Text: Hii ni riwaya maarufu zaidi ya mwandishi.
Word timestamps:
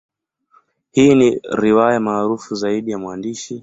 Hii 0.91 1.15
ni 1.15 1.39
riwaya 1.53 1.99
maarufu 1.99 2.55
zaidi 2.55 2.91
ya 2.91 2.97
mwandishi. 2.97 3.59